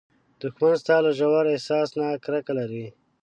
[0.41, 2.85] دښمن ستا له ژور احساس نه کرکه لري